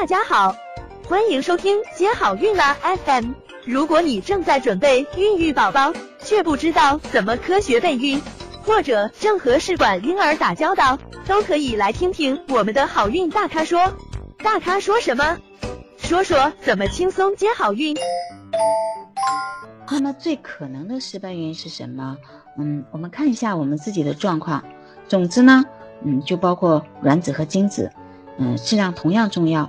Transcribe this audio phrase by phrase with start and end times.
[0.00, 0.54] 大家好，
[1.08, 3.32] 欢迎收听接好运啦 FM。
[3.64, 8.22] 如果你正在准备孕育宝宝，却不知道怎么科学备孕，
[8.62, 13.92] 或者正和试管婴儿打交道，都可以来听听我们的好运大咖说。
[14.38, 15.36] 大咖说什么？
[15.98, 17.96] 说说怎么轻松接好运。
[19.90, 22.16] 那么最可能的失败原因是什么？
[22.56, 24.62] 嗯，我们看一下我们自己的状况。
[25.08, 25.64] 种子呢，
[26.04, 27.90] 嗯，就包括卵子和精子，
[28.38, 29.68] 嗯，质量同样重要。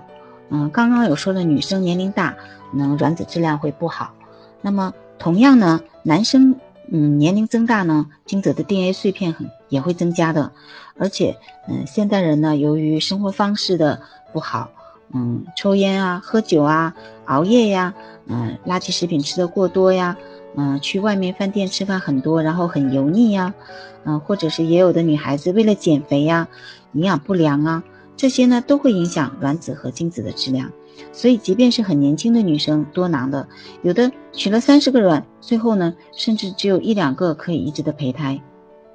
[0.50, 2.36] 嗯，刚刚有说了，女生年龄大，
[2.74, 4.14] 那卵子质量会不好。
[4.62, 6.56] 那么同样呢，男生，
[6.92, 10.52] 嗯，年龄增大呢，精子的 DNA 碎片很也会增加的。
[10.98, 11.38] 而且，
[11.68, 14.02] 嗯，现代人呢，由于生活方式的
[14.34, 14.70] 不好。
[15.12, 16.94] 嗯，抽烟啊，喝酒啊，
[17.26, 17.96] 熬夜呀，
[18.28, 20.16] 嗯，垃圾食品吃的过多呀，
[20.56, 23.56] 嗯，去外面饭店吃饭很多，然后很油腻呀，
[24.04, 26.48] 嗯，或者是也有的女孩子为了减肥呀，
[26.92, 27.84] 营养不良啊，
[28.20, 30.70] 这些呢都会影响卵子和精子的质量。
[31.14, 33.48] 所以，即便是很年轻的女生，多囊的，
[33.82, 38.42] 有的取了三十个卵，最后呢，甚至只有一两个可以移植的胚胎。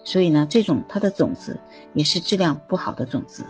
[0.05, 1.59] 所以呢，这种它的种子
[1.95, 3.47] 也是质量不好的种子。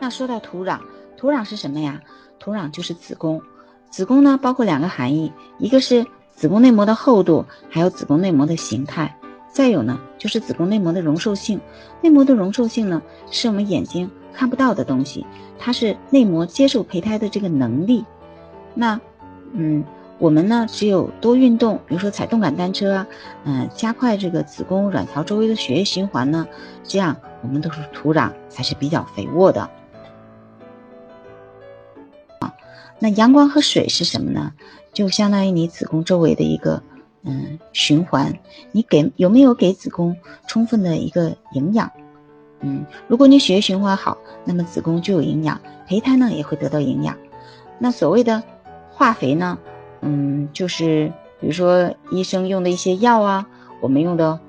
[0.00, 0.80] 那说到土壤，
[1.18, 2.00] 土壤是什么呀？
[2.38, 3.42] 土壤就是子宫。
[3.90, 9.14] 子宫呢，包括两个含义，一个是子宫内膜的厚度，还有子宫内膜的形态。
[9.56, 11.58] 再有呢，就是子宫内膜的容受性。
[12.02, 15.24] 内膜的容受性呢，是我们眼睛看不到的东西，
[15.58, 18.04] 它是内膜接受胚胎的这个能力。
[18.74, 19.00] 那，
[19.52, 19.82] 嗯，
[20.18, 23.06] 我们呢，只有多运动，比如说踩动感单车啊，
[23.44, 26.46] 嗯，加快这个子宫卵巢周围的血液循环呢，
[26.84, 29.70] 这样我们的土壤才是比较肥沃的。
[32.98, 34.52] 那阳光和水是什么呢？
[34.92, 36.82] 就相当于你子宫周围的一个
[37.26, 38.32] 嗯循环，
[38.72, 41.90] 你给有没有给子宫充分的一个营养？
[42.60, 47.14] 嗯，如果你血液循环好，那么子宫就有营养，胚胎呢也会得到营养。
[47.78, 48.42] 那所谓的
[48.90, 49.58] 化肥呢，
[50.00, 53.46] 嗯，就是比如说医生用的一些药啊，
[53.82, 54.40] 我们用的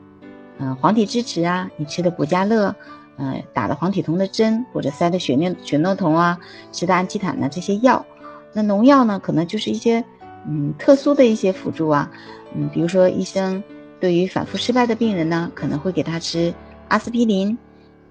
[0.59, 2.73] 嗯黄体支持啊，你吃的补佳乐，
[3.17, 6.39] 嗯，打的黄体酮的针或者塞的血尿血诺酮啊，
[6.71, 8.05] 吃的氨基坦呢这些药。
[8.53, 10.03] 那农药呢，可能就是一些，
[10.47, 12.11] 嗯，特殊的一些辅助啊，
[12.55, 13.61] 嗯，比如说医生
[13.99, 16.53] 对于反复失败的病人呢，可能会给他吃
[16.87, 17.57] 阿司匹林，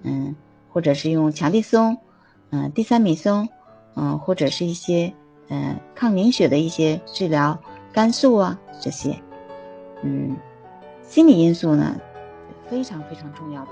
[0.03, 0.35] 嗯，
[0.69, 1.97] 或者是用强地松，
[2.51, 3.49] 嗯，地塞米松，
[3.95, 5.13] 嗯，或者是一些，
[5.49, 7.59] 嗯，抗凝血的一些治疗，
[7.91, 9.15] 肝素啊这些，
[10.03, 10.37] 嗯，
[11.03, 11.99] 心理因素呢，
[12.69, 13.71] 非常非常重要的，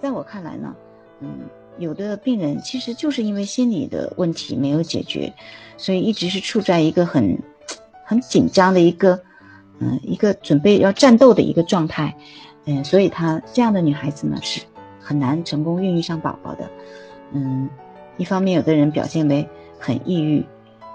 [0.00, 0.74] 在我看来呢，
[1.20, 1.28] 嗯。
[1.78, 5.32] 有的病人其实就是因为心理的问题没有解决，
[5.78, 7.38] 所以一直是处在一个很
[8.10, 9.20] 很紧张的一个
[9.78, 12.12] 嗯一个准备要战斗的一个状态，
[12.64, 14.60] 嗯，所以她这样的女孩子呢是
[14.98, 16.68] 很难成功孕育上宝宝的，
[17.30, 17.70] 嗯，
[18.16, 20.44] 一方面有的人表现为很抑郁，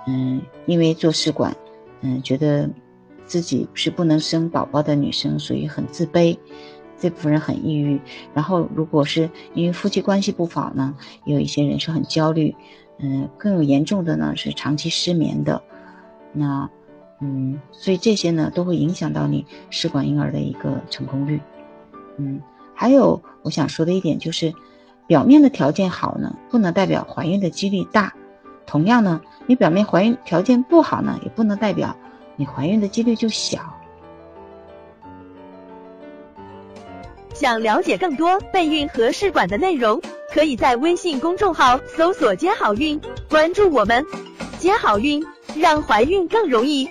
[0.07, 1.55] 嗯，因为做试管，
[2.01, 2.69] 嗯，觉得
[3.25, 6.37] 自己是不能生宝宝的女生，所以很自卑。
[6.97, 7.97] 这部分人很抑郁，
[8.33, 10.93] 然后如果是因为夫妻关系不好呢，
[11.23, 12.53] 有一些人是很焦虑，
[12.99, 15.61] 嗯，更有严重的呢是长期失眠的，
[16.31, 16.69] 那，
[17.21, 21.39] 嗯，所以这些呢都会影响到你试管婴儿的一个成功率，
[22.17, 22.41] 嗯，
[22.73, 24.53] 还有我想说的一点就是，
[25.07, 28.13] 表面的条件好呢，不能代表怀孕的几率大，
[28.65, 31.95] 同样呢，你表面怀孕条件不好呢，也不能代表
[32.35, 33.59] 你怀孕的几率就小。
[37.33, 40.01] 想了解更多备孕和试管的内容，
[40.33, 42.99] 可以在微信公众号搜索“接好运”，
[43.29, 44.05] 关注我们，
[44.57, 45.21] 接好运，
[45.55, 46.89] 让怀孕更容易。